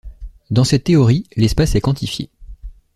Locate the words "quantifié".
1.81-2.31